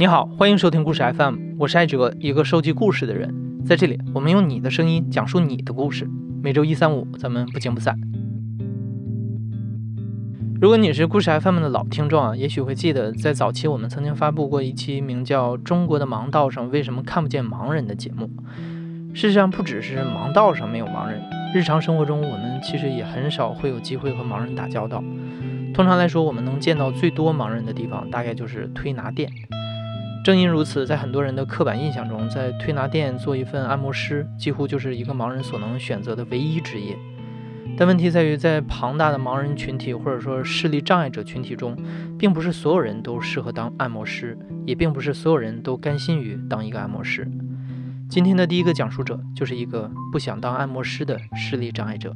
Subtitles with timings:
[0.00, 3.34] 你好，欢迎收听故事 FM，我是艾哲，一个收集故事的人。
[3.66, 6.08] 在这里，我们用你的声音讲述你的故事。
[6.40, 7.98] 每周一、三、五，咱们不见不散。
[10.60, 18.30] 如果你是故事 FM 的老听众啊，也许会记得，在早期我们曾经发布过一期名叫《中国的盲道上为什么看不见盲人》的节目。
[19.12, 21.20] 事实上，不只是盲道上没有盲人，
[21.52, 25.02] 日常生活中我们其实也很少会有机会和盲人打交道。
[25.74, 29.28] 通常来说，我们能见到最多盲人的地方，大概就是推拿店。
[30.28, 36.94] 正因如此，在很多人的刻板印象中，在推拿店做一份按摩师，几乎就是一个盲人所能选择的唯一职业。
[37.78, 41.74] 但问题在于，在庞大的盲人群体或者说视力障碍者群体中，
[42.18, 47.26] 并不是所有人都适合当按摩师，也并不是所有人都甘心于当一个按摩师。
[48.10, 52.14] 今天的第一个讲述者，就是一个不想当按摩师的视力障碍者。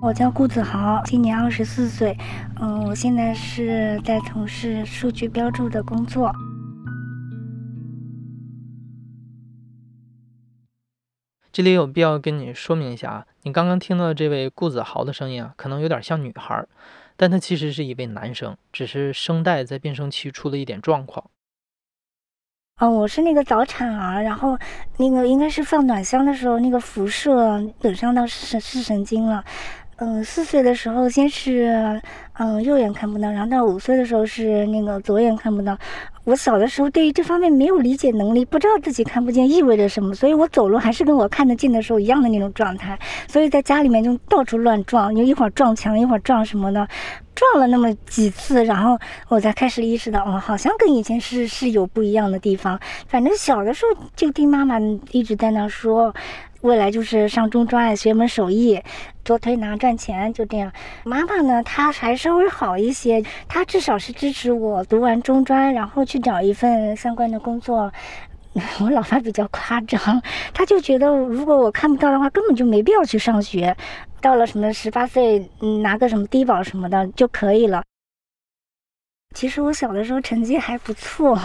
[0.00, 2.16] 我叫顾子豪，今年二十四岁，
[2.60, 6.32] 嗯，我现在是在从事数据标注的工作。
[11.50, 16.64] 这里有必要跟你说明一下啊，你刚刚听到这位顾子豪的声音啊，可能有点像女孩，
[17.16, 21.28] 但他其实是一位男生，只是声带在变声期出了一点状况。
[22.78, 24.56] 哦，我是那个早产儿，然后
[24.98, 29.44] 那个应该是放暖箱的时候，那个辐射损伤到视视神经了。
[30.00, 32.00] 嗯，四岁的时候先是
[32.34, 35.76] 嗯右眼看不到，然后到五岁的时候是那个左眼看不到。
[36.22, 42.96] 我小的时候对于这方面没有理解能力，不知道自己看不见意味着什么，所以我走路还是跟我看得见的时候一样的那种状态。
[43.26, 46.86] 所以在家里面就到处乱撞，就一会儿撞墙，一会儿撞什么的，
[47.34, 52.78] 撞了那么几次，然后我才开始意识到，哦，好像跟以前是是有不一样的地方。
[53.08, 54.78] 反正小的时候就听妈妈
[55.10, 56.14] 一直在那说。
[56.62, 58.80] 未来就是上中专，学门手艺，
[59.24, 60.72] 做推拿赚钱，就这样。
[61.04, 67.92] 妈妈呢，她还稍微好一些，她至少是支持我读完中专，然后去找一份相关的工作。
[68.80, 70.20] 我老爸比较夸张，
[70.52, 73.76] 他就觉得如果我看不到的话，根本就没必要去上学，
[74.20, 75.48] 到了什么十八岁，
[75.84, 77.84] 拿个什么低保什么的就可以了。
[79.34, 81.38] 其实我小的时候成绩还不错，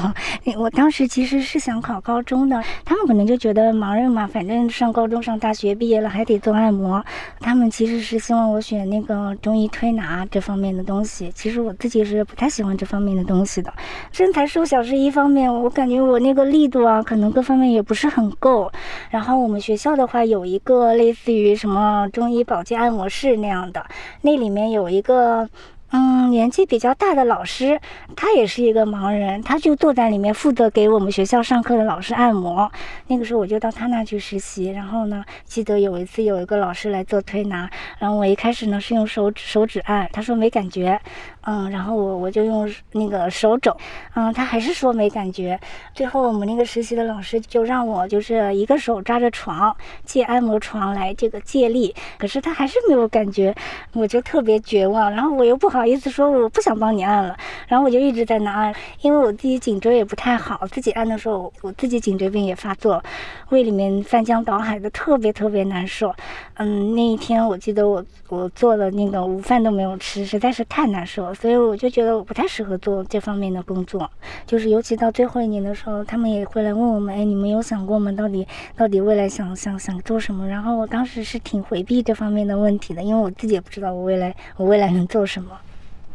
[0.58, 2.60] 我当时其实是想考高中的。
[2.86, 7.06] 他们可能就觉得盲人嘛，反正上高中、上大学毕业了还得做按摩。
[7.40, 11.30] 他们其实是希望我选那个中医推拿这方面的东西。
[11.36, 13.72] 其实我自己是不太喜欢这方面的东西的。
[14.12, 18.72] 身材瘦小是一方面，我感觉我那个力度啊，可能各方面也不是很够。
[19.12, 23.86] 然后我们学校的话有一个类似于什么中医保健按摩室那样的，
[24.22, 25.48] 那里面有一个。
[25.96, 27.80] 嗯，年纪比较大的老师，
[28.16, 32.72] 他也是一个盲人，他就坐在里面负责给我们学校上课的老师按摩。
[33.06, 41.00] 那个时候我就到他那去实习，然后呢，记得有一次有一个老师来做推拿，然后我一开始呢是用手指手指按，他说没感觉。
[41.46, 43.76] 嗯，然后我我就用那个手肘，
[44.16, 45.60] 嗯，他还是说没感觉。
[45.94, 53.54] 最后我们那个实习的老师就让我就是一个手抓着床，借按摩床来这个借力，可是他还是没有感觉，
[53.94, 55.12] 我就特别绝望。
[55.12, 57.36] 然后我又不好意思说我不想帮你按了，
[57.68, 63.04] 然后我就一直在那按，因为我自己颈椎也不太好，自己按的时候我自己颈椎病也发作，
[63.50, 66.16] 胃里面翻江倒海的，特别特别难受。
[66.56, 71.33] 嗯，那一天我记得我我做了那个午饭都没有吃，实在是太难受了。
[71.34, 74.10] 所以我就觉得我不太适合做这方面的工作，
[74.46, 78.12] 就是尤其到最后一年的时候，他们也会来问我们，哎，你们有想过吗？
[78.12, 80.48] 到底到底未来想想想做什么？
[80.48, 85.58] 然后我当时是挺回避这方面的问题的，因为我自己也不知道我未来我未来能做什么。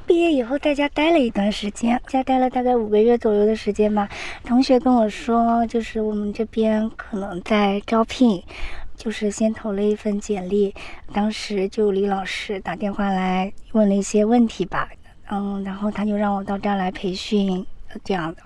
[0.07, 4.09] 毕业以后在家待了一段时间，家待了大概五个月左右的时间吧。
[4.43, 8.43] 同学跟我说，就是我们这边可能在招聘，
[8.97, 10.75] 就是先投了一份简历。
[11.13, 14.89] 当时就李老师打电话来问了一些问题吧，
[15.31, 17.65] 嗯，然后他就让我到这儿来培训，
[18.03, 18.41] 这样的。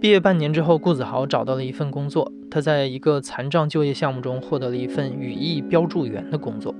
[0.00, 2.32] 毕业半年之后，顾子豪找到了一份工作。
[2.50, 6.74] 他在一个残障就业项目中获得了一份语义标注员的工作。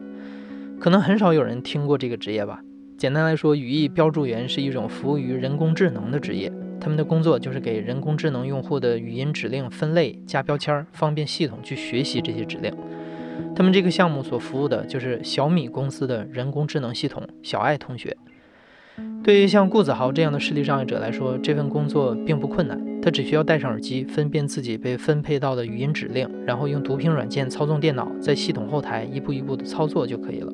[0.79, 2.61] 可能很少有人听过这个职业吧？
[2.97, 6.53] 简单来说，语义标注员是一种服务于人工智能的职业。
[6.81, 12.75] 他们的工作就是给人工智能用户的语音指令分类、加标签，方便系统去学习这些指令。
[13.55, 18.17] 他们这个项目所服务的就是小米公司的人工智能系统“小爱同学”。
[19.25, 22.79] 对于像顾子豪这样的视力障碍者来说，这份工作并不困难。
[23.01, 30.53] 他只需要戴上耳机，分辨自己被分配到的语音指令，然后用读屏软件操纵电脑，在系统后台一步一步的操作就可以了。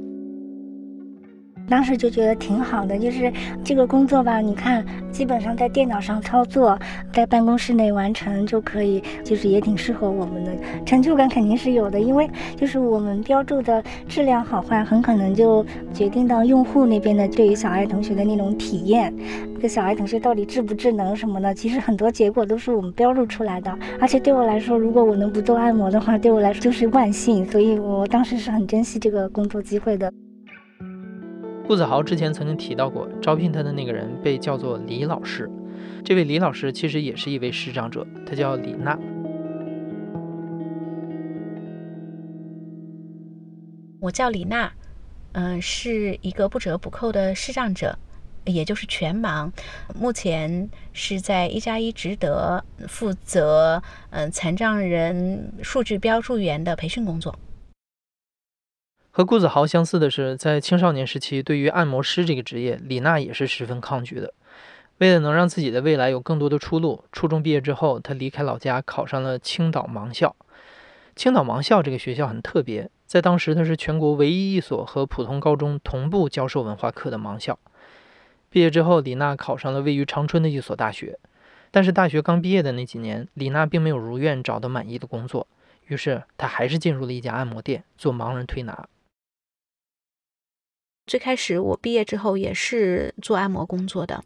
[1.68, 3.32] 当时就觉得挺好的，就是
[3.64, 6.78] 这个工作吧，你看，基本上在电脑上操作，
[7.12, 10.52] 在办公室内完成就可以，就是也挺适合我们的，
[10.84, 19.12] 成就感肯定是有的，因为就是我们标注的质量好坏，很可能就决定到用户那边的对于小爱同学的那种体验，
[19.60, 30.12] 这小爱同学到底智不智能什么的，其实很多结果都是我们标注出来的，而且对我来说，如果我能不做按摩的话，对我来说就是万幸，所以我当时是很珍惜这个工作机会的。
[31.66, 35.50] 顾子豪之前曾经提到过，招聘他的那个人被叫做李老师。
[36.04, 38.96] 这位李老师其实也是一位视障者，他叫李娜。
[44.00, 44.72] 我叫李娜，
[45.32, 47.98] 嗯，是一个不折不扣的视障者，
[48.44, 49.50] 也就是全盲。
[49.98, 57.36] 目前是在一加一值得负责嗯残障人数据标注员的培训工作。
[59.16, 64.34] 和顾子豪相似的是，在青少年时期，对于按摩师这个职业，李娜也是十分抗拒的。
[64.98, 70.36] 为了能让自己的未来有更多的出路，初中毕业之后，她离开老家，考上了青岛盲校。
[71.14, 77.58] 青岛盲校这个学校很特别，在当时它是全国唯一一所和普通高中同步教授文化课的盲校。
[78.50, 81.18] 毕业之后，李娜考上了位于长春的一所大学。
[81.70, 85.46] 但是大学刚毕业的那几年，李娜并没有如愿找到满意的工作，
[85.86, 88.86] 于是她还是进入了一家按摩店做盲人推拿。
[91.06, 94.24] 最开始我毕业之后也是做按摩工作的，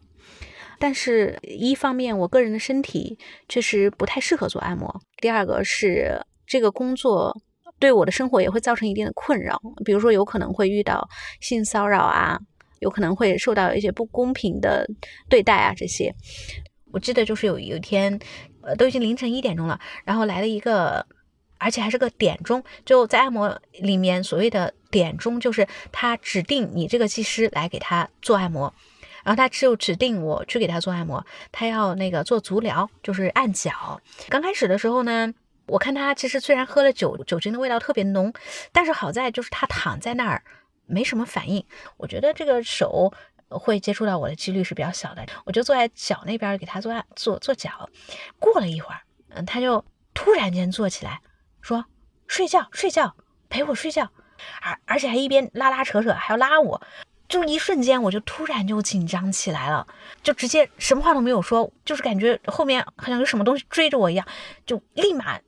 [0.79, 3.17] 但是一方面我个人的身体
[3.47, 7.35] 确实不太适合做按摩，第二个是这个工作
[7.79, 11.07] 对我的生活也会造成一定的困扰，比如说有可能会遇到
[11.39, 12.39] 性骚扰啊，
[12.79, 14.87] 有可能会受到一些不公平的
[15.29, 16.13] 对待啊这些。
[16.91, 18.19] 我记得就是有有一天，
[18.63, 21.05] 呃，都已经凌晨一点钟了，然后来了一个。
[21.63, 28.71] 而且还是个点钟，就在按摩里面，所谓的点钟就是他指定你这个技师来给他做按摩，
[29.23, 33.99] 然后他就指定我去给他做按摩，他要那个做足疗，就是按脚。
[34.29, 35.33] 刚开始的时候呢，
[35.65, 38.31] 我看他其实虽然喝了酒，酒精的味道特别浓，
[38.71, 40.43] 但是好在就是他躺在那儿
[40.85, 41.65] 没什么反应，
[41.97, 43.13] 我觉得这个手
[43.49, 47.89] 会接触到我的几率是比较小的，我就坐在脚那边给他做按做做脚。
[48.39, 49.83] 过了一会儿，嗯，他就
[50.13, 51.21] 突然间坐起来。
[51.61, 51.85] 说
[52.27, 53.15] 睡觉睡觉
[53.49, 54.09] 陪我睡觉，
[54.61, 56.81] 而而且还一边拉拉扯扯还要拉我，
[57.27, 59.85] 就一瞬间我就突然就紧张起来了，
[60.21, 64.27] 就直接什么话都没有说，就是感觉后面好像有什么东西追着我一样，
[64.65, 65.39] 就立马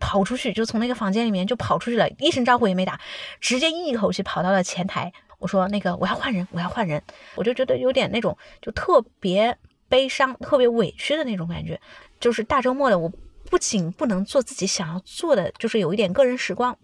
[0.00, 3.00] 跑出去，就从那个房间里面就跑出去了，一声招呼也没打，
[3.40, 5.12] 直接一口气跑到了前台。
[5.38, 7.02] 我说那个我要换人，我要换人，
[7.34, 9.56] 我就觉得有点那种就特别
[9.88, 11.80] 悲伤、特别委屈的那种感觉，
[12.18, 13.12] 就是大周末的我。
[13.48, 16.76] 不仅不能做自己想要做的，就是有一点个人时光，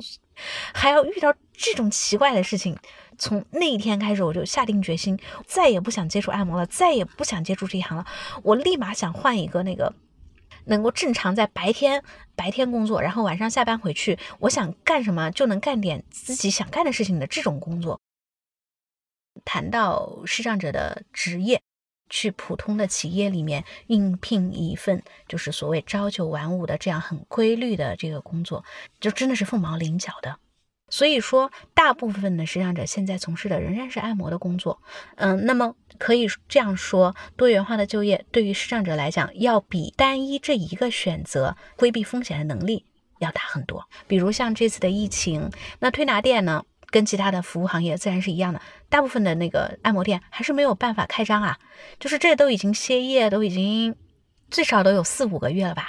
[0.72, 2.76] 还要遇到这种奇怪的事情。
[3.18, 8.04] 从那一天开始，我就下定决心，再也不想接触按摩了，再也不想接触这一行了。
[8.42, 9.92] 我立马想换一个那个
[10.64, 12.02] 能够正常在白天
[12.34, 18.00] 白天工作，然后晚上下班回去，我想干什么就能干点自己想干的事情的这种工作。
[19.44, 21.60] 谈到视障者的职业。
[22.12, 28.62] 去普通的企业里面应聘一份，就是所谓朝九晚五的这样很规律的这个工作，
[29.00, 30.36] 就真的是凤毛麟角的。
[30.90, 34.82] 所以说，大部分的视障者现在从事的仍然是按摩的工作。
[35.16, 42.84] 嗯，那么可以这样说，多元化的就业对于视障者来讲，要比单一这一个选择规避风险的能力
[43.20, 43.88] 要大很多。
[44.06, 46.62] 比如像这次的疫情，那推拿店呢？
[46.92, 51.58] 跟其他的服务行业自然是一样的，大部分的那个按摩店还是没有办法开张啊，
[51.98, 53.96] 就是这都已经歇业，都已经
[54.50, 55.88] 最少都有四五个月了吧。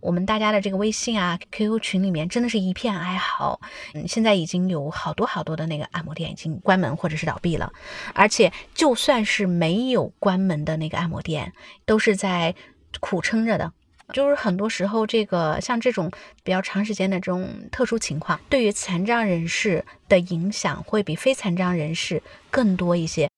[0.00, 3.58] 我们大家的这个微信啊、QQ 群里面真的是一片哀嚎。
[3.94, 7.72] 嗯，现在已经有好多好多的那个按摩店已经关门或者是倒闭了，
[8.14, 11.52] 而且就算是没有关门的那个按摩店，
[11.84, 12.54] 都是在
[13.00, 13.72] 苦撑着的。
[14.12, 16.10] 就是很多时候，这个像这种
[16.42, 23.28] 比较长时间的这种特殊情况，对于残障人士的影响会比非残障人士更多一些。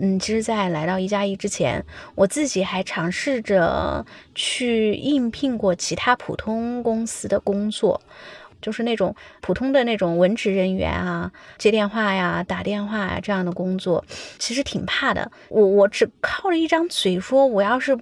[0.00, 8.00] 嗯，其实，在来到一加一之前，我自己还尝试着去应聘过其他普通公司的工作，
[8.62, 14.02] 就是那种普通的那种文职人员啊，接电话呀、打电话呀这样的工作，
[14.38, 15.30] 其实挺怕的。
[15.50, 17.98] 我我只靠着一张嘴说，我要是。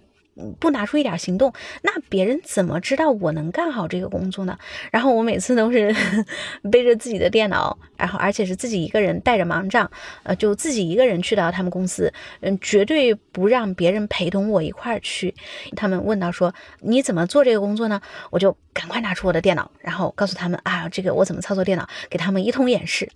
[0.58, 4.58] 不拿出一点行动，那别人怎么知道我能干好这个工作呢？
[4.90, 5.94] 然后我每次都是
[6.70, 9.90] 背着自己的电脑，然后而且是自己一个人带着盲杖，
[10.22, 15.34] 呃，就自己一个人去到他们公司，嗯，绝对不让别人陪同我一块儿去。
[15.76, 18.00] 他们问到说你怎么做这个工作呢？
[18.30, 23.10] 我就赶快拿出我的电脑，然后告诉他们啊，这个我怎么操作电脑，给他们一通演示。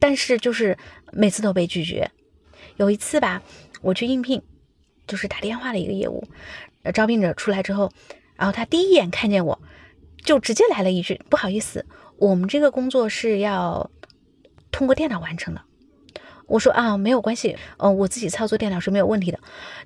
[0.00, 0.76] 但是就是
[1.12, 2.10] 每次都被拒绝。
[2.76, 3.42] 有一次吧，
[3.82, 4.42] 我去应聘。
[5.06, 6.24] 就是打电话的一个业务，
[6.82, 7.92] 呃，招聘者出来之后，
[8.36, 9.60] 然后他第一眼看见我，
[10.24, 11.86] 就直接来了一句：“不好意思，
[12.16, 13.90] 我们这个工作是要
[14.70, 15.62] 通过电脑完成的。”
[16.46, 19.40] 我说：“啊，没有关系，嗯，我自己操作电脑是没有问题的。”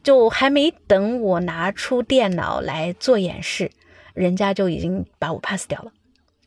[0.04, 3.70] 就还没等我拿出电脑来做演示，
[4.14, 5.92] 人家就已经把我 pass 掉了。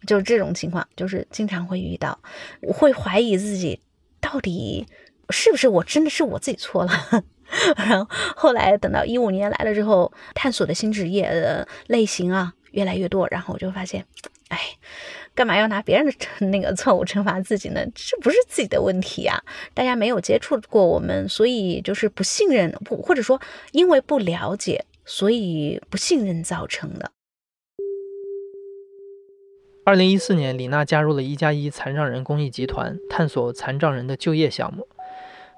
[0.05, 2.19] 就是这种情况，就是经常会遇到，
[2.61, 3.79] 我会怀疑自己
[4.19, 4.85] 到底
[5.29, 7.23] 是不是我真的是我自己错了。
[7.77, 14.05] 然后后来等到一五年来了之后，探索的新职业的类型啊越来越多，然后我就发现，
[14.49, 14.59] 哎，
[15.35, 16.13] 干嘛要拿别人的
[16.47, 17.85] 那个错误惩罚自己呢？
[17.93, 23.39] 这不是自己的问题呀，大家没有接触过我们，所以就是不信任，不或者说
[23.71, 27.11] 因为不了解，所以不信任造成的。
[29.85, 34.87] 二零一四年，李娜加入了一加一残障人公益集团，探索残障人的就业项目。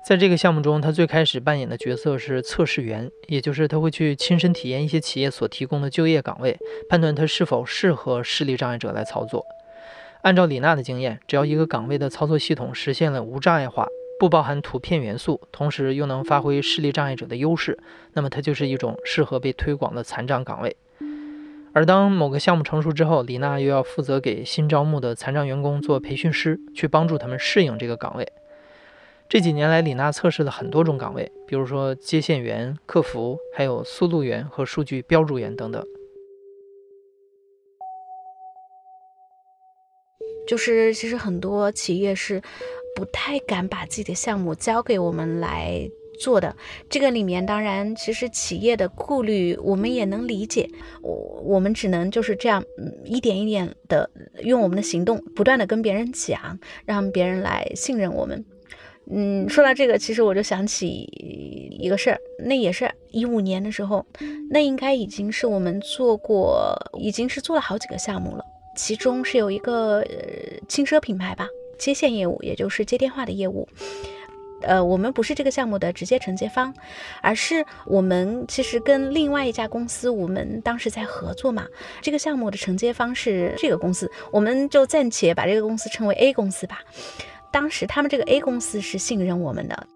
[0.05, 6.55] 在这个项目中，他最开始扮演的角色是测试员，也就是他会去亲身体验一些企业所提供的就业岗位，
[6.87, 9.43] 判断它是否适合视力障碍者来操作。
[10.21, 13.87] 按照李娜的经验，只要一个岗位的操作系统实现了无障碍化，
[14.19, 17.75] 不包含图片元素，同时又能发挥视力障碍者的优势，
[18.13, 20.75] 那么它就是一种适合被推广的残障岗位。
[21.73, 28.31] 而当某个项目成熟之后，李娜又要负责给新招募的残障员工做培训师，去帮助他们适应这个岗位。
[29.27, 35.83] 这几年来，李娜测试了很多种岗位，比如说接线员、客服，还有速录员和数据标注员等等。
[40.47, 42.39] 就是其实很多企业是
[42.95, 45.89] 不太敢把自己的项目交给我们来
[46.21, 46.55] 做的。
[46.87, 50.69] 这个里面当然，其实企业的顾虑我们也能理解。
[51.01, 52.63] 我我们只能就是这样，
[53.03, 54.07] 一点一点的
[54.43, 58.45] 用我们的行动，不断的跟别人讲，让别人来信任我们。
[59.11, 60.87] 嗯，说到这个，其实我就想起
[61.79, 64.05] 一个事儿，那也是一五年的时候，
[64.49, 68.43] 那应该已经是我们做过，已经是做了好几个项目了。
[68.75, 70.07] 其中是有一个呃
[70.67, 71.47] 轻奢品牌吧，
[71.77, 73.67] 接线业务，也就是接电话的业务。
[74.61, 76.73] 呃，我们不是这个项目的直接承接方，
[77.21, 81.67] 而是我们其实跟另外一家公司，我们当时在合作嘛。
[82.01, 86.81] 这个项目的承接方是这个公司，我们就暂且把这个公司称为 A 公司吧。
[87.55, 89.87] 当时他们这个 A 公司是信任我们的，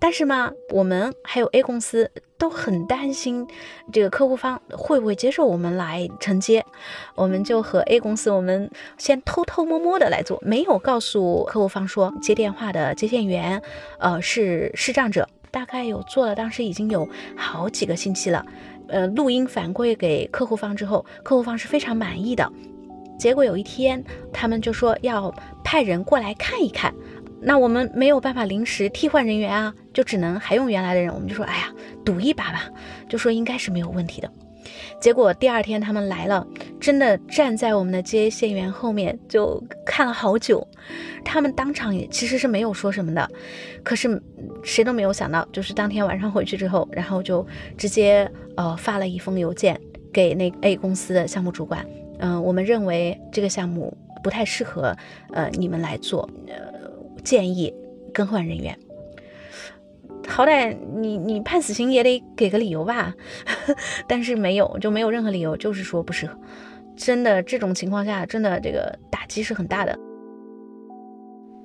[0.00, 3.46] 但是嘛，我们还有 A 公司都很担心
[3.92, 6.64] 这个客户方会不会接受我们来承接，
[7.14, 13.60] 我们就和 A 公司，我们先偷偷摸摸的来做，没有告诉客户方说接电话的接线员，
[13.98, 17.06] 呃，是视障者，大概有做了，当时已经有
[17.36, 18.46] 好几个星期了，
[18.88, 22.50] 呃，录音反馈给客户方之后，客户方是非常满意的。
[23.18, 24.02] 结果有一天，
[24.32, 26.94] 他们就说要派人过来看一看，
[27.40, 31.12] 那我们没有办法临时替换人员啊，就只能还用原来的人。
[31.12, 31.72] 我们就说，哎呀，
[32.04, 32.64] 赌一把吧，
[33.08, 34.30] 就说应该是没有问题的。
[34.98, 36.46] 结果第二天他们来了，
[36.80, 40.66] 真的站在我们的接线员后面就看了好久。
[41.22, 43.30] 他们当场也其实是没有说什么的，
[43.82, 44.22] 可是
[44.62, 49.78] 谁都没有想到，就是当天晚上回去之后，然后就直接呃发了一封邮件
[50.12, 51.84] 给那 A 公司的项目主管。
[52.24, 54.96] 嗯，我们认为这个项目不太适合，
[55.34, 56.90] 呃，你们来做，呃，
[57.22, 57.70] 建议
[58.14, 58.74] 更换人员。
[60.26, 63.12] 好歹你你判死刑也得给个理由吧，
[64.08, 66.34] 但是没有，就没有任何理由，就是说不适合。
[66.96, 69.94] 真的这种情况下，真的这个打击是很大的。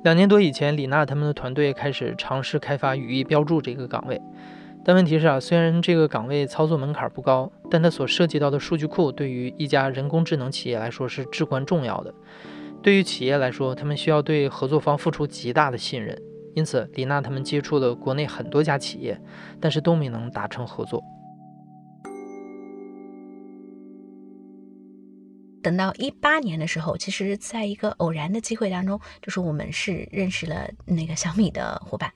[0.03, 4.21] 两年多以前，李娜他们的团队开始尝试开发语义标注这个岗位。
[4.83, 12.13] 但问题是啊，虽然这个岗位操作门槛不高，但它所涉及到的数据库对于一家人工智能企业来说是至关重要的。
[12.81, 16.19] 对于企业来说，他们需要对合作方付出极大的信任。
[16.55, 19.19] 因此，李娜他们接触了国内很多家企业，
[19.59, 21.03] 但是都没能达成合作。
[25.61, 32.09] 等到一八年的时候，其实在一个偶然的机会当中，就是我们是认识了那个小米的伙伴。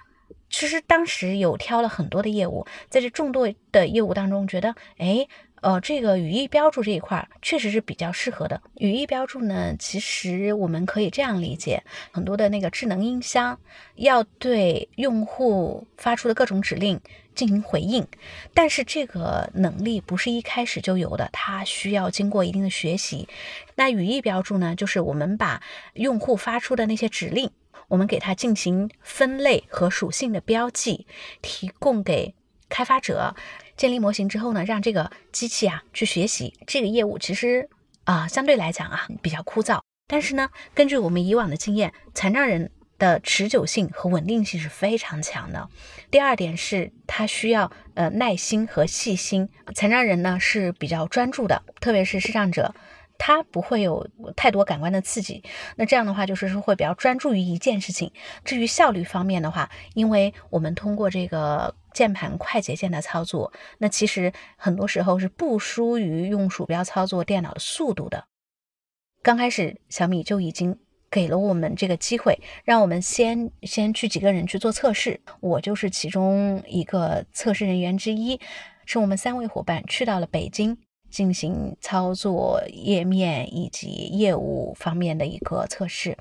[0.53, 5.27] 其实当时有挑了很多的业务，在这众多的业务当中，觉得哎，
[5.62, 8.62] 呃，这个语义标注这一块确实是比较适合的。
[8.75, 13.60] 语义标注呢，其实我们可以这样理解：很多的那个智能音箱
[13.95, 17.01] 要对用户发出的各种指令
[17.33, 18.07] 进行回应，
[18.53, 23.27] 但是这个能力不是一开始就有的，它需要经过一定的学习。
[23.74, 25.63] 那语义标注呢，就是我们把
[25.95, 27.50] 用户发出的那些指令，
[27.87, 31.05] 我们给它进行分类和属性的标记，
[31.41, 32.35] 提供给
[32.69, 33.35] 开发者。
[33.75, 37.67] 建立模型之后呢，让这个机器啊去学习这个业务，其实
[38.03, 39.81] 啊相对来讲啊比较枯燥。
[40.07, 45.67] 但是呢，根据我们以往的经验，残障人的持久性和稳定性是非常强的。
[46.11, 49.49] 第二点是，他需要呃耐心和细心。
[49.73, 52.75] 残障人呢是比较专注的，特别是视障者。
[53.25, 55.42] 它不会有太多感官的刺激，
[55.77, 58.12] 那这样的话就是说会比较专注于一件事情。
[58.44, 68.25] 至于效率方面的话，因为我们通过这个键盘快捷键的操作，那其实很多时候是不输于用鼠标操作电脑的速度的。
[69.22, 70.77] 刚开始小米就已经
[71.10, 78.38] 给了我们这个机会，让我们先先去几个人去做测试，我就是其中一个测试人员之一，
[78.86, 80.77] 是我们三位伙伴去到了北京。
[81.13, 86.17] 进行操作页面以及业务方面的一个测试，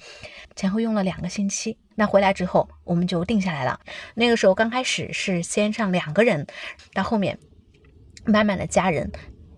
[0.55, 1.79] 前后用了两个星期。
[1.95, 3.81] 那回来之后，我们就定下来了。
[4.15, 6.47] 那个时候刚开始是先上两个人，
[6.93, 7.39] 到后面
[8.27, 9.11] 慢慢的加人。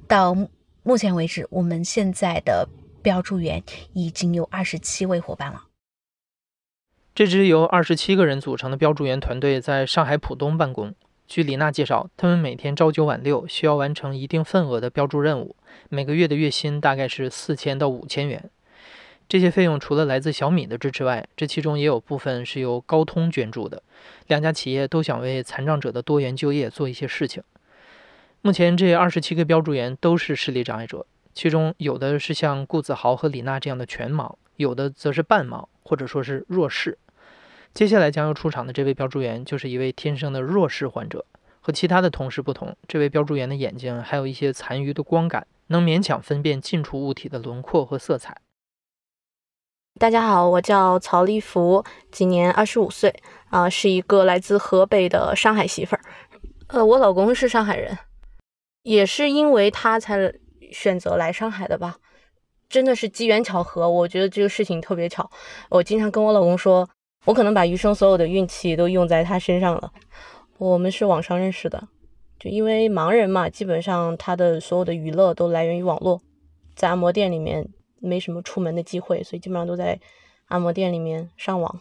[0.06, 0.36] 到
[0.84, 2.68] 目前为止，我们现在的
[3.02, 3.60] 标注员
[3.92, 5.64] 已经有二十七位伙伴了。
[7.12, 10.94] 这支由二十七个人组成的标注员团队在上海浦东办公。
[11.26, 15.56] 据李娜介绍，他们每天朝九晚六，需要完成一定份额的标注任务，
[15.88, 18.50] 每个月的月薪大概是四千到五千元。
[19.26, 23.82] 这些费用除了来自小米的支持外，这其中也有部分是由高通捐助的。
[24.26, 27.42] 两家企业都想为残障者的多元就业做一些事情。
[28.42, 36.98] 目前，这二十七个标注员都是视力障碍者，其中有的是像顾子豪和李娜这样的全盲，有的则是半盲或者说是弱视。
[37.74, 41.26] 接下来将要出场的这位标注员就是一位天生的弱视患者，
[41.60, 48.40] 和其他的同事不同，这位标注员的眼睛还有一些残余的光感，能勉强分辨近处物体的轮廓和色彩。
[49.98, 53.12] 大家好，我叫曹立福，今年二十五岁，
[53.50, 56.02] 啊，是一个来自河北的上海媳妇儿。
[56.68, 57.98] 呃，我老公是上海人，
[58.84, 60.32] 也是因为他才
[60.70, 61.96] 选择来上海的吧？
[62.68, 65.28] 真的是机缘巧合，我觉得这个事情特别巧。
[65.70, 66.88] 我经常跟我老公说。
[67.24, 69.92] 我可能把余生所有的运气都用在他身上了。
[70.58, 71.88] 我们是网上认识的，
[72.38, 76.20] 就因为盲人嘛，基本上他的所有的娱乐都来源于网络，
[76.74, 79.98] 在按摩店里面没什么出门的机会，所以基本上都在
[80.46, 81.80] 按摩店里面上网。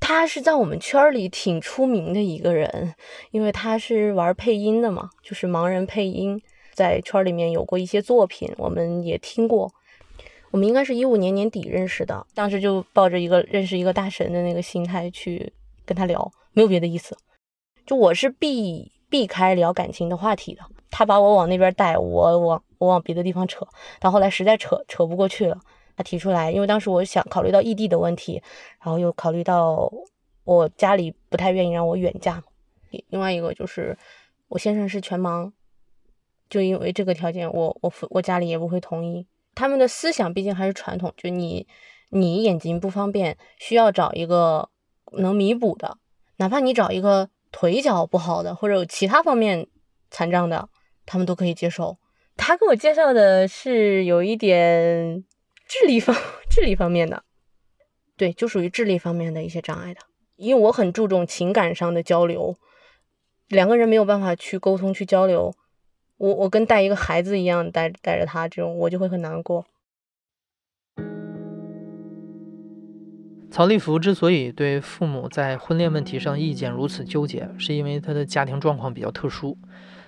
[0.00, 2.94] 他是在我们圈里挺出名的一个人，
[3.30, 6.40] 因为他是玩配音的嘛，就是盲人配音，
[6.74, 9.72] 在圈里面有过一些作品，我们也听过。
[10.54, 15.52] 我们应该是一五年年底认识的，当时就抱着一个认识一个大神的那个心态去
[15.84, 17.16] 跟他聊，没有别的意思。
[17.84, 20.62] 就我是避避开聊感情的话题的，
[20.92, 23.66] 他把我往那边带，我往我往别的地方扯。
[23.98, 25.58] 到后来实在扯扯不过去了，
[25.96, 28.40] 他提出来，因为当时我想考虑到异地的问题，
[28.80, 29.92] 然后又考虑到
[30.44, 32.40] 我家里不太愿意让我远嫁。
[33.08, 33.98] 另外一个就是
[34.46, 35.50] 我先生是全盲，
[36.48, 39.26] 就因为这个条件，我我我家里也不会同意。
[39.54, 41.66] 他们的思想毕竟还是传统，就你，
[42.10, 44.68] 你眼睛不方便，需要找一个
[45.12, 45.98] 能弥补的，
[46.36, 49.68] 哪怕你找一个腿脚不好的或者有其他方面
[50.10, 50.68] 残障的，
[51.06, 51.98] 他们都可以接受。
[52.36, 55.24] 他给我介绍的是有一点
[55.68, 56.16] 智力方
[56.50, 57.22] 智力方面的，
[58.16, 60.00] 对，就属于智力方面的一些障碍的。
[60.36, 62.58] 因为我很注重情感上的交流，
[63.46, 65.54] 两个人没有办法去沟通去交流。
[66.16, 69.66] 我我跟带一个孩子一样带带着他，这种我就会很难过。
[73.50, 79.56] 曹立福之所以对父母在婚恋问题上意见如此纠结，是因为他的家庭状况比较特殊。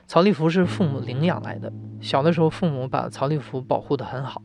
[0.09, 4.43] 曹立福是父母领养来的，小的时候父母把曹立福保护得很好，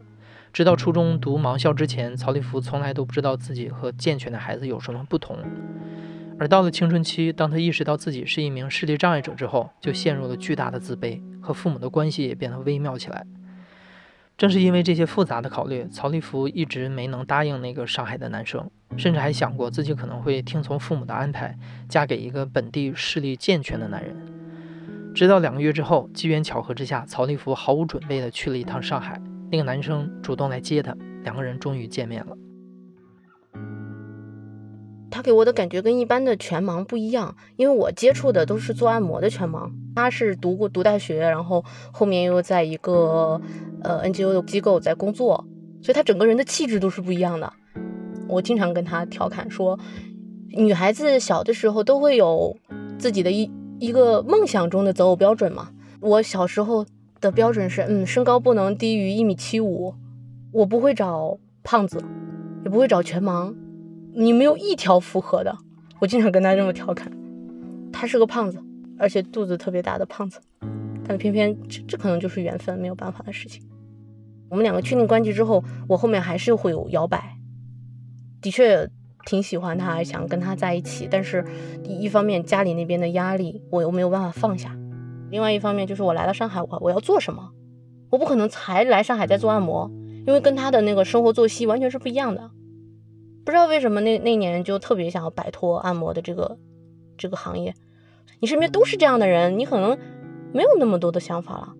[0.54, 5.38] 直到初中读盲校之前，曹立福从来都不知道自己和健全的孩子有什么不同。
[6.39, 13.25] 而到了青春期，当他意识到自己是一名视力障碍者之后，就陷入了巨大的自卑，和父母的关系也变得微妙起来。
[14.38, 21.56] 正是因为这些复杂的考虑，曹立福一直没能答应那个上海的男生，甚至还想过自己可能会听从父母的安排，
[21.88, 24.15] 嫁给一个本地视力健全的男人。
[25.13, 32.36] 直到两个月之后，机缘巧合之下，曹立福毫无准备地去了一趟上海，那个男生主动来接他，两个人终于见面了。
[35.12, 43.39] 他给我的感觉跟一般的全盲不一样，因为我接触的都是做按摩的全盲，他是读过读大学，然后后面又在一个
[43.84, 45.45] 呃 NGO 的机构在工作，
[45.84, 47.52] 所以他整个人的气质都是不一样的。
[48.28, 49.78] 我经常跟他调侃说，
[50.58, 52.56] 女孩子小的时候都会有
[52.97, 55.69] 自己的一一个梦想中的择偶标准嘛。
[56.00, 56.86] 我小时候
[57.19, 59.93] 的标准是，嗯，身高不能低于一米七五，
[60.54, 62.02] 我不会找胖子，
[62.63, 63.54] 也不会找全盲。
[64.13, 65.58] 你没有一条符合的，
[66.00, 67.12] 我经常跟他这么调侃。
[67.93, 68.62] 他是个胖子，
[68.97, 70.39] 而且肚子特别大的胖子，
[71.08, 73.62] 但偏偏这这可能就是缘分，没有办法的事情。
[74.50, 77.38] 我们两个确定关系之后，我后面还是会有摇摆。
[78.41, 78.89] 的确
[79.26, 81.45] 挺喜欢他，想跟他在一起，但是
[81.84, 84.71] 一方面家里那边的压力，我又没有办法放下；
[85.30, 87.52] 另外一方面就是我来了上海，我我要做什么？
[88.10, 89.89] 我不可能才来上海再做按摩，
[90.26, 92.50] 因为跟他的那个生活作息完全是不一样的。
[93.43, 96.58] 不知道为什么那那年就特别想要摆脱按摩的这个
[97.17, 97.73] 这个行业，
[98.39, 99.97] 你身边都是这样的人，你可能
[100.54, 101.73] 没有那么多的想法了。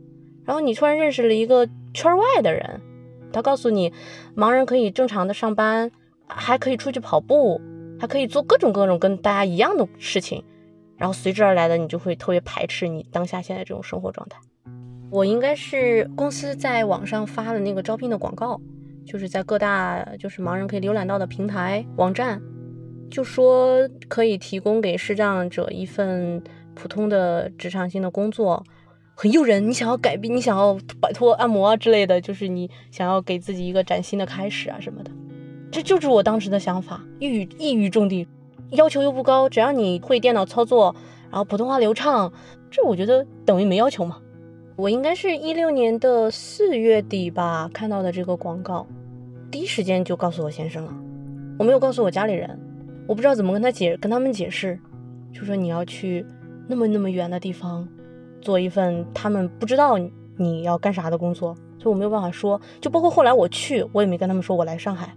[0.44, 2.82] 然后你突然认识了一个圈外的人，
[3.32, 3.94] 他告诉你，
[4.36, 5.92] 盲人可以正常的上班，
[6.28, 7.62] 还可以出去跑步，
[8.00, 10.44] 还可以做各种各种跟大家一样的事情。
[10.98, 14.40] 然后随之而来的，你就会特别排斥你当下现在这种生活状态。
[15.12, 18.60] 我应该是公司在网上发的那个招聘的广告。
[19.06, 22.42] 就是在各大就是盲人可以浏览到的平台网站，
[23.10, 26.42] 就说可以提供给视障者一份
[26.74, 28.64] 普通的职场性的工作，
[29.16, 29.68] 很诱人。
[29.68, 35.12] 你想要改变，你想要摆脱按摩啊之类的，就是你想要给自己一个崭新的开始啊什么的，
[35.72, 38.26] 这就是我当时的想法，一语一语中的，
[38.72, 40.96] 要求又不高，只要你会电脑操作，
[41.30, 42.32] 然后普通话流畅，
[42.70, 44.18] 这我觉得等于没要求嘛。
[44.78, 48.88] 我应该是一六年的四月底吧看到的这个广告，
[49.52, 50.94] 第一时间就告诉我先生了。
[51.60, 52.60] 我没有告诉我家里人，
[53.08, 54.80] 我不知道怎么跟他解跟他们解释，
[55.34, 56.26] 就说你要去
[56.68, 57.88] 那么那么远的地方
[58.42, 60.00] 做一份他们不知道
[60.38, 62.60] 你要干啥的工作，所以我没有办法说。
[62.80, 65.14] 就包括后来我去，我也没跟他们说我来上海，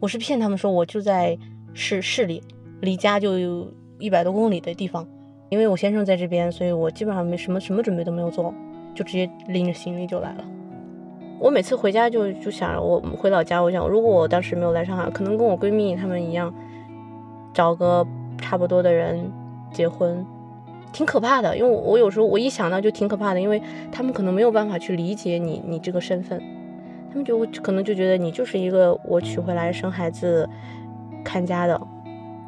[0.00, 1.36] 我是骗他们说我就在
[1.74, 2.42] 市市里，
[2.80, 5.06] 离家就有一百多公里的地方，
[5.50, 8.54] 因为我先生在这边，所以我基本上没什么什么准备都没有做。
[8.94, 10.44] 就直接拎着行李就来了。
[11.40, 16.54] 我每次回家就就想，我回老家，我想如果我当时没有来上海，可能跟我闺蜜她们一样，
[17.52, 18.06] 找个
[18.38, 19.30] 差不多的人
[19.70, 20.24] 结婚，
[20.92, 21.56] 挺可怕的。
[21.58, 26.40] 因为我有时候我一想到就挺可怕的，因为他们可能没有办法去理解你你这个身份，
[27.10, 30.48] 他们就可能就觉得你就是一个我娶回来生孩子、
[31.24, 31.78] 看家的，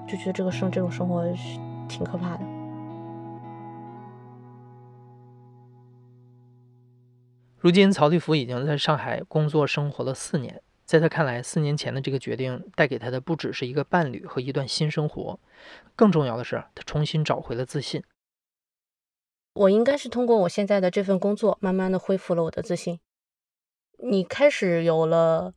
[0.07, 2.41] 就觉得这个生这种生活是挺可怕的。
[7.67, 10.63] 如今，曹立福已经在上海工作生活了四年。
[10.85, 15.41] 在他看来，四年前的这个决定带给他的不只是一个伴侣和一段新生活，
[15.97, 18.05] 更重要的是，他重新找回了自信。
[19.55, 23.01] 我应该是通过我现在的这份工作，慢慢的恢复了我的自信。
[23.99, 25.53] 你开始有了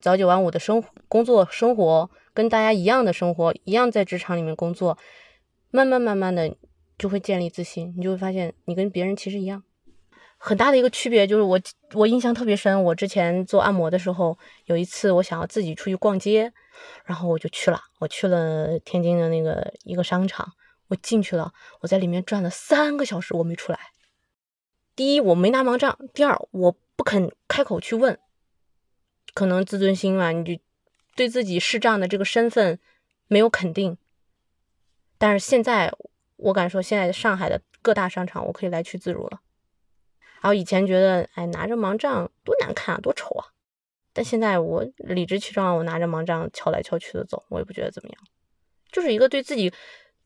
[0.00, 4.98] 早九晚五的生工作生活，跟大家一样的生活，一样在职场里面工作，
[5.70, 6.56] 慢慢慢慢的
[6.98, 9.62] 就会建立自信，你就会发现你跟别人其实一样。
[10.44, 11.60] 很大的一个区别就是我
[11.92, 16.52] 我印象特别深，我之前做按摩的时候，有一次我想要自己出去逛街，
[17.04, 20.52] 然后我就去了，我去了天津的那个一个商场，
[20.88, 23.78] 我进去了，我在里面转了三个小时，我没出来。
[24.96, 28.18] 第一，我没拿盲杖；第二，我不肯开口去问，
[29.34, 30.60] 可能自尊心嘛，你就
[31.14, 32.80] 对自己视障的这个身份
[33.28, 33.96] 没有肯定。
[35.18, 35.94] 但是现在，
[36.34, 39.40] 我敢说，现在上海的各大商场，我可以来去自如了。
[40.42, 43.46] 然后以前觉得，哎，拿着盲杖多难看啊，多丑啊！
[44.12, 48.18] 但现在我理直气壮，我拿着盲杖敲来敲去的走，我也不觉得怎么样，
[48.90, 49.72] 就是一个对自己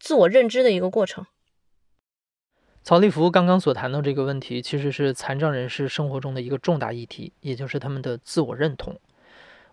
[0.00, 1.26] 自我认知的一个过程。
[2.82, 8.98] 曹立福刚刚所谈到这个问题，其实是残障人士生活中的一个重大议题，也就是他们的自我认同。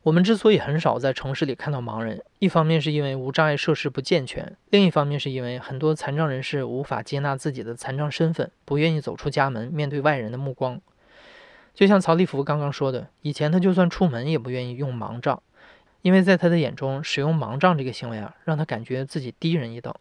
[0.04, 10.82] 我们之所以很少在城市里看到盲人，一方面是因为无障碍设施不健全，另一方面是因为很多残障人士无法接纳自己的残障身份，不愿意走出家门面对外人的目光。
[11.74, 15.42] 就像曹立福刚刚说的，以前他就算出门也不愿意用盲杖，
[16.02, 19.94] 因为在他的眼中，使用盲杖这个行为啊，让他感觉自己低人一等。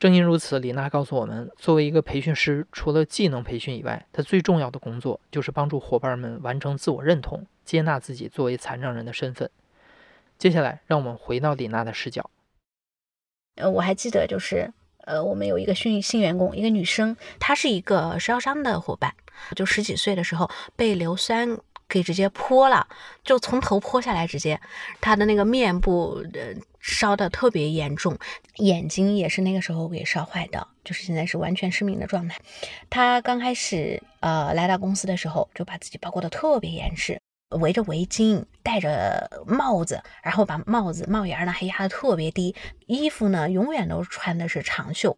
[0.00, 7.46] 正因如此，李娜告诉我们，作为一个培训师，除了技能培训以外，他最重要的工作就是帮助伙伴们完成自我认同。
[7.64, 9.50] 接纳自己作为残障人的身份。
[10.38, 12.30] 接下来，让我们回到李娜的视角。
[13.56, 14.72] 呃，我还记得，就是
[15.04, 19.14] 呃，我们有一个新新员工，一个女生，她是一个烧伤的伙伴，
[19.54, 21.56] 就十几岁的时候被硫酸
[21.88, 22.88] 给直接泼了，
[23.22, 24.60] 就从头泼下来，直接
[25.00, 28.18] 她的那个面部呃烧的特别严重，
[28.56, 32.40] 眼睛也是那个时候给烧坏的，就是现在是完全失明的状态。
[32.90, 42.54] 他刚开始呃来到公司的时候，就把自己包裹的特别严实，围着围巾，戴着帽子，然后把帽子帽檐呢还压的特别低，
[42.86, 45.16] 衣服呢永远都穿的是长袖。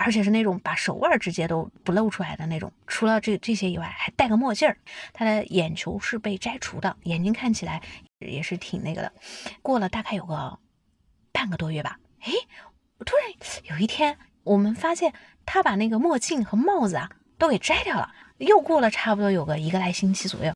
[0.00, 4.78] 而且是那种把手腕直接都不露出来的那种，除了这这些以外，还戴个墨镜儿。
[5.12, 7.82] 他的眼球是被摘除的，眼睛看起来
[8.20, 9.12] 也是挺那个的。
[9.60, 10.56] 过了大概有个
[11.32, 12.32] 半个多月吧，哎，
[13.04, 15.12] 突然有一天，我们发现
[15.44, 18.14] 他把那个墨镜和帽子啊都给摘掉了。
[18.36, 20.54] 又过了差不多有个一个来星期左右，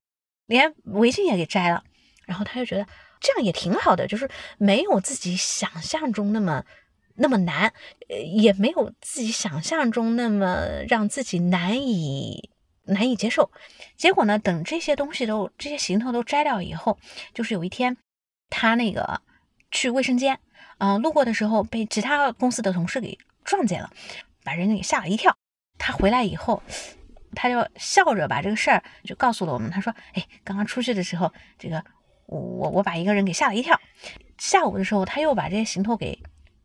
[0.52, 1.82] 连围巾也给摘了。
[2.26, 2.86] 然后他就觉得
[3.20, 6.62] 这样也挺好的，就是没有自己想象中那么。
[7.14, 7.70] 那么难，
[8.08, 12.48] 也没有自己想象中那么让自己难以
[12.84, 13.52] 难以接受。
[13.98, 16.98] 结果呢，等这些东西都这些行头都摘掉以后，
[17.34, 17.98] 就是有一天
[18.48, 19.20] 他那个
[19.70, 20.40] 去卫生间，
[20.78, 23.90] 嗯，路过的时候被其他公司的同事给撞见了，
[24.42, 25.36] 把人家给吓了一跳。
[25.76, 26.62] 他回来以后，
[27.34, 29.70] 他就笑着把这个事儿就告诉了我们。
[29.70, 31.84] 他说：“哎，刚刚出去的时候，这个
[32.26, 33.80] 我我我把一个人给吓了一跳。
[34.38, 36.18] 下午的时候，他又把这些行头给。”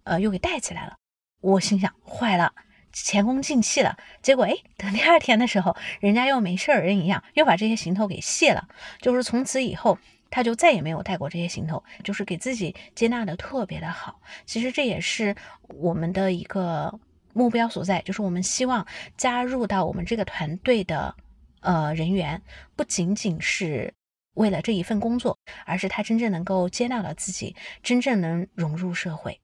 [0.10, 0.96] 呃，又给带起来了。
[1.42, 2.54] 我心想，坏了，
[2.94, 3.98] 前功尽弃了。
[4.22, 8.70] 结果，哎，等第二天的时候，人家又没事人一样，又把这些行头给卸了。
[9.02, 10.00] 就是从此以后，
[10.30, 14.22] 他就再也没有带过这些行头，就是给自己接纳的特别的好。
[14.46, 15.36] 其实这也是
[15.68, 16.98] 我们的一个
[17.38, 21.16] 目标所在，就是我们希望加入到我们这个团队的
[21.62, 22.42] 呃人员，
[22.76, 23.94] 不仅仅是
[24.34, 29.40] 为了这一份工作，而是他真正能够接纳了自己，真正能融入社会。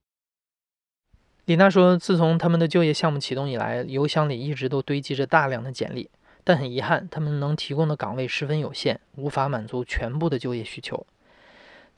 [1.45, 6.10] 李娜说：“自从他们的就业项目启动以来，邮箱里一直都堆积着大量的简历，
[6.43, 11.06] 但很遗憾，他们能提供的岗位十分有限，无法满足全部的就业需求。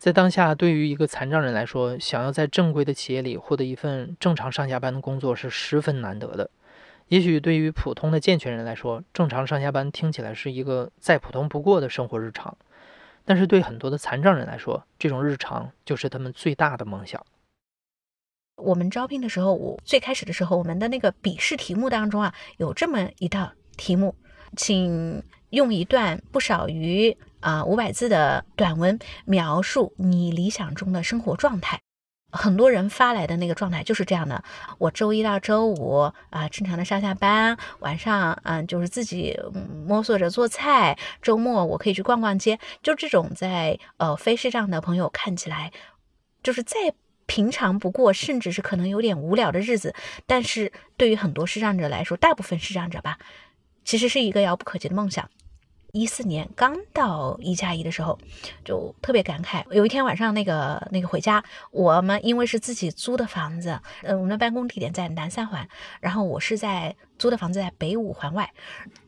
[0.05, 6.47] 在当下，对于一个残障人来说，想要在正规的企业里获得一份正常上下班的工作是十分难得的。
[7.07, 12.55] 也许对于普通的健全人来说，正常上下班听起来是一个再普通不过的生活日常，
[13.25, 17.25] 但是对很多的残障人来说，这种日常就是他们最大的梦想。”
[18.61, 24.15] 我们招聘的时候，我最开始的时候，我们的那个笔试题目当中啊，有这么一道题目，
[24.55, 25.23] 请
[25.55, 31.79] 用一段不少于啊五百字的短文描述你理想中的生活状态。
[32.31, 34.43] 很多人发来的那个状态就是这样的：
[34.77, 39.39] 我周一到周五啊正常的上下班，晚上嗯就是自己
[39.87, 42.59] 摸索着做菜，周末我可以去逛逛街。
[42.83, 45.71] 就这种在呃非视障的朋友看起来，
[46.43, 46.93] 就是再。
[47.27, 49.95] 平常不过，甚至是可能有点无聊的日子，
[50.27, 53.17] 但是对于很多视障者来说，大部分视障者吧，
[53.83, 55.27] 其实是一个遥不可及的梦想。
[55.95, 58.19] 一四年刚到一加一的时候，
[58.65, 59.63] 就特别感慨。
[59.71, 65.65] 有一天晚上，那个那个回家，我们因为是自己租的房子，嗯，我们的办公地点在南三环，
[66.01, 68.51] 然后我是在租的房子在北五环外。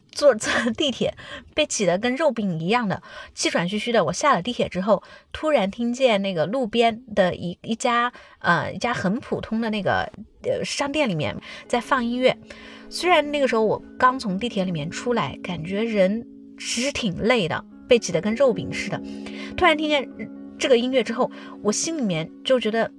[0.09, 1.13] 坐坐地铁
[1.53, 3.03] 被挤得跟肉饼一样的，
[3.35, 4.03] 气喘吁吁的。
[4.05, 10.09] 我下了地铁之后，突然听见那个路边的一一家呃一家很普通的那个
[10.43, 12.35] 呃商店里面在放音乐。
[12.89, 16.25] 虽然那个时候我刚从地铁里面出来，感觉人
[16.57, 19.01] 其实挺累的，被挤得跟肉饼似的。
[19.55, 20.07] 突然听见
[20.57, 22.91] 这个音乐之后，我心里面就觉得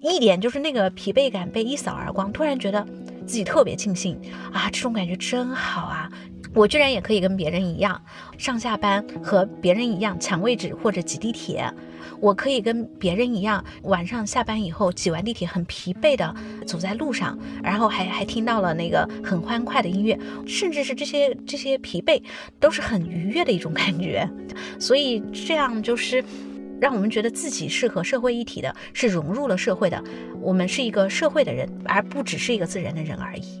[0.00, 2.86] 一点就是那个疲惫感被一扫而光，突然觉得
[3.26, 4.18] 自己特别庆幸
[4.52, 6.10] 啊，这种感觉真好啊。
[6.58, 8.02] 我居然也可以跟别人一样
[8.36, 11.72] 上下班，和别人一样抢位置或者挤地铁。
[12.18, 16.34] 我可以跟别人一样，晚上下班以后挤完地铁很疲惫的
[16.66, 20.18] 走在路上，然后还还听到了那个很欢快的音乐，
[20.48, 22.20] 甚至是这些这些疲惫
[22.58, 24.28] 都是很愉悦的一种感觉。
[24.80, 26.24] 所以这样就是
[26.80, 30.02] 让我们觉得自己是和社会一体的，是融入了社会的。
[30.40, 33.60] 我们是一个社会的人，而不只是一个自然的人而已。